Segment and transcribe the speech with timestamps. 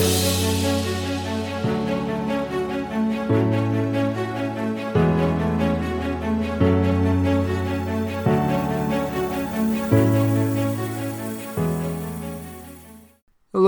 [0.00, 0.16] Hello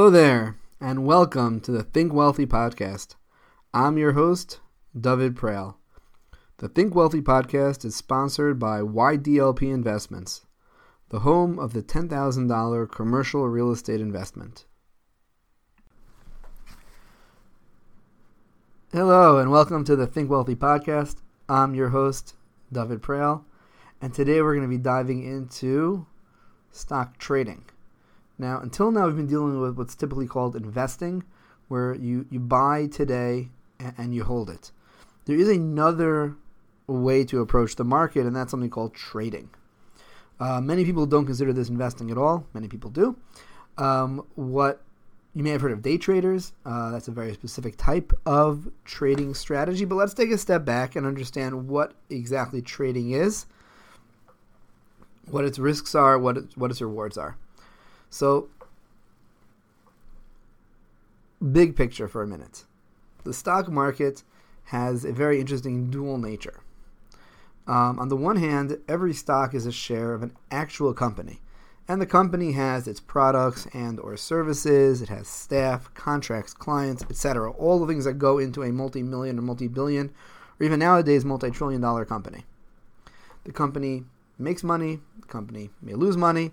[0.08, 3.16] there, and welcome to the Think Wealthy podcast.
[3.74, 4.60] I'm your host,
[4.98, 5.74] David Prale.
[6.56, 10.46] The Think Wealthy podcast is sponsored by YDLP Investments,
[11.10, 14.64] the home of the $10,000 commercial real estate investment.
[18.94, 21.16] Hello, and welcome to the Think Wealthy podcast.
[21.48, 22.34] I'm your host,
[22.70, 23.42] David Prale,
[24.02, 26.04] and today we're going to be diving into
[26.72, 27.64] stock trading.
[28.36, 31.24] Now, until now, we've been dealing with what's typically called investing,
[31.68, 33.48] where you, you buy today
[33.80, 34.72] and, and you hold it.
[35.24, 36.36] There is another
[36.86, 39.48] way to approach the market, and that's something called trading.
[40.38, 42.46] Uh, many people don't consider this investing at all.
[42.52, 43.16] Many people do.
[43.78, 44.82] Um, what
[45.34, 46.52] you may have heard of day traders.
[46.64, 49.84] Uh, that's a very specific type of trading strategy.
[49.84, 53.46] But let's take a step back and understand what exactly trading is,
[55.30, 57.36] what its risks are, what it, what its rewards are.
[58.10, 58.48] So,
[61.50, 62.64] big picture for a minute.
[63.24, 64.22] The stock market
[64.64, 66.60] has a very interesting dual nature.
[67.66, 71.40] Um, on the one hand, every stock is a share of an actual company,
[71.88, 77.50] and the company has its products and or services, it has staff, contracts, clients, etc.
[77.52, 80.08] All the things that go into a multi-million or multi-billion
[80.60, 82.44] or even nowadays multi-trillion dollar company.
[83.44, 84.04] The company
[84.38, 86.52] makes money, the company may lose money,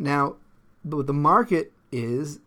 [0.00, 0.36] now,
[0.82, 2.40] what the market is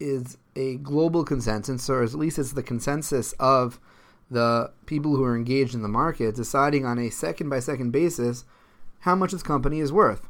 [0.00, 3.78] is a global consensus, or at least it's the consensus of
[4.28, 8.44] the people who are engaged in the market, deciding on a second by second basis
[9.02, 10.28] how much this company is worth.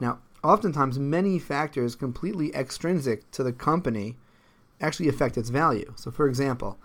[0.00, 4.16] Now, oftentimes, many factors completely extrinsic to the company
[4.80, 5.94] actually affect its value.
[5.96, 6.78] So, for example,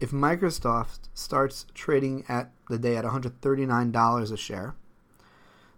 [0.00, 4.74] if Microsoft starts trading at the day at $139 a share,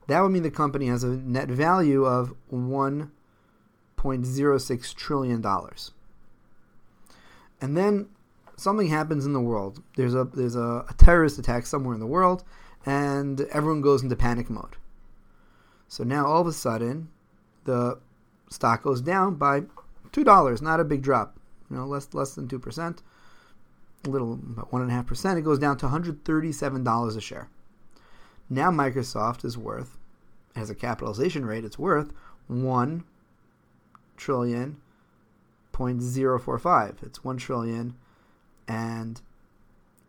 [0.07, 5.45] that would mean the company has a net value of $1.06 trillion.
[7.61, 8.09] And then
[8.57, 9.83] something happens in the world.
[9.97, 12.45] There's a there's a, a, terrorist attack somewhere in the world,
[12.87, 14.77] and everyone goes into panic mode.
[15.89, 17.09] So now all of a sudden,
[17.65, 17.99] the
[18.51, 19.63] stock goes down by
[20.13, 20.63] two dollars.
[20.63, 21.37] Not a big drop,
[21.71, 23.03] you know, less less than two percent,
[24.07, 25.39] a little about one and a half percent.
[25.39, 27.49] It goes down to 137 dollars a share.
[28.51, 29.99] Now Microsoft is worth
[30.57, 32.13] has a capitalization rate, it's worth
[32.49, 33.05] one
[34.17, 34.79] trillion
[35.73, 36.99] point zero four five.
[37.03, 37.95] It's one trillion
[38.67, 39.21] and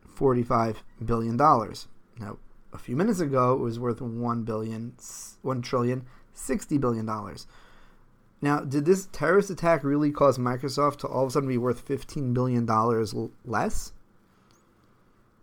[0.05, 1.87] forty five billion dollars.
[2.19, 2.37] Now,
[2.73, 4.93] a few minutes ago, it was worth one billion,
[5.41, 7.47] one trillion, sixty billion dollars.
[8.41, 11.81] Now, did this terrorist attack really cause Microsoft to all of a sudden be worth
[11.81, 13.13] fifteen billion dollars
[13.43, 13.91] less?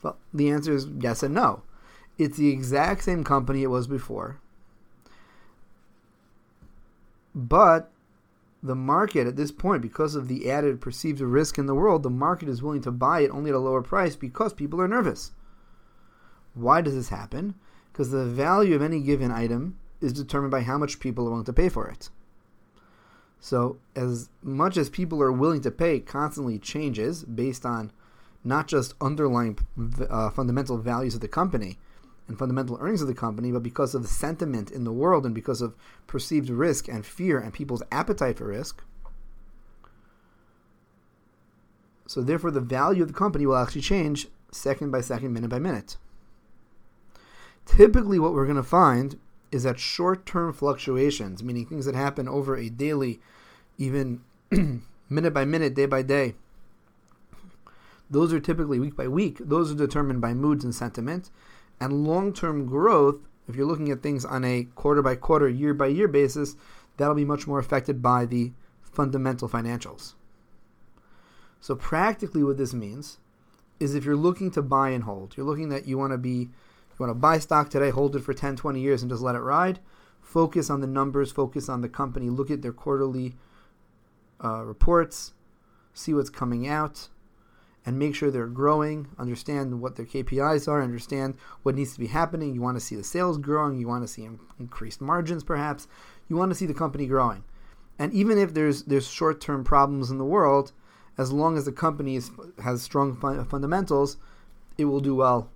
[0.02, 1.62] Well, the answer is yes and no.
[2.18, 4.40] It's the exact same company it was before.
[7.34, 7.90] But
[8.62, 12.10] the market at this point, because of the added perceived risk in the world, the
[12.10, 15.32] market is willing to buy it only at a lower price because people are nervous.
[16.56, 17.54] Why does this happen?
[17.92, 21.44] Because the value of any given item is determined by how much people are willing
[21.44, 22.08] to pay for it.
[23.38, 27.92] So, as much as people are willing to pay constantly changes based on
[28.42, 29.58] not just underlying
[30.08, 31.78] uh, fundamental values of the company,
[32.28, 35.34] and fundamental earnings of the company, but because of the sentiment in the world and
[35.34, 38.82] because of perceived risk and fear and people's appetite for risk.
[42.08, 45.58] So, therefore, the value of the company will actually change second by second, minute by
[45.58, 45.96] minute.
[47.66, 49.18] Typically, what we're going to find
[49.52, 53.20] is that short term fluctuations, meaning things that happen over a daily,
[53.76, 54.22] even
[55.10, 56.34] minute by minute, day by day,
[58.08, 59.38] those are typically week by week.
[59.40, 61.30] Those are determined by moods and sentiment
[61.80, 63.16] and long term growth,
[63.48, 66.56] if you're looking at things on a quarter by quarter, year by year basis,
[66.96, 68.52] that'll be much more affected by the
[68.82, 70.14] fundamental financials.
[71.60, 73.18] So, practically, what this means
[73.78, 76.48] is if you're looking to buy and hold, you're looking that you want to be,
[76.98, 79.34] you want to buy stock today, hold it for 10, 20 years, and just let
[79.34, 79.80] it ride.
[80.20, 83.36] Focus on the numbers, focus on the company, look at their quarterly
[84.42, 85.34] uh, reports,
[85.92, 87.08] see what's coming out,
[87.84, 92.08] and make sure they're growing, understand what their KPIs are, understand what needs to be
[92.08, 92.54] happening.
[92.54, 94.28] You want to see the sales growing, you want to see
[94.58, 95.86] increased margins perhaps.
[96.28, 97.44] You want to see the company growing.
[97.98, 100.72] And even if there's there's short-term problems in the world,
[101.16, 102.30] as long as the company is,
[102.62, 104.16] has strong fun, fundamentals,
[104.76, 105.50] it will do well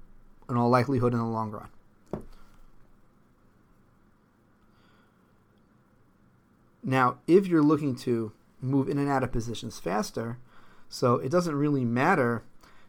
[0.50, 1.68] in all likelihood in the long run.
[6.82, 10.38] Now, if you're looking to move in and out of positions faster,
[10.88, 12.42] so it doesn't really matter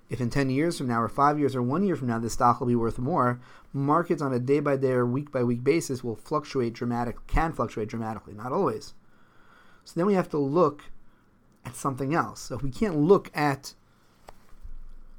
[0.10, 2.34] if in 10 years from now or 5 years or 1 year from now this
[2.34, 3.40] stock will be worth more,
[3.72, 7.54] markets on a day by day or week by week basis will fluctuate dramatically, can
[7.54, 8.94] fluctuate dramatically, not always.
[9.86, 10.84] So then we have to look
[11.66, 12.42] at something else.
[12.42, 13.74] So if we can't look at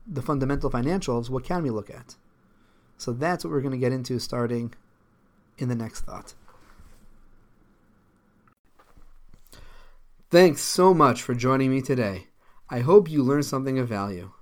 [0.06, 2.17] the fundamental financials, what can we look at?
[2.97, 4.75] So that's what we're going to get into starting
[5.59, 6.35] in the next thought.
[10.31, 12.29] Thanks so much for joining me today.
[12.71, 14.33] I hope you learned something of value.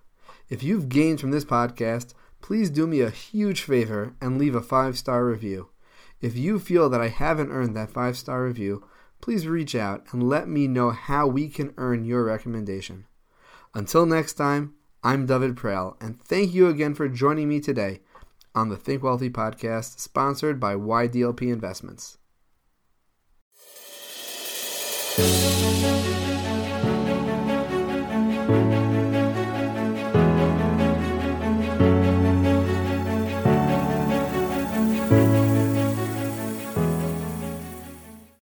[0.48, 4.60] If you've gained from this podcast, please do me a huge favor and leave a
[4.60, 5.70] five star review.
[6.20, 8.84] If you feel that I haven't earned that five star review,
[9.20, 13.06] please reach out and let me know how we can earn your recommendation.
[13.74, 18.00] Until next time, I'm David Prael, and thank you again for joining me today
[18.54, 22.18] on the Think Wealthy podcast, sponsored by YDLP Investments.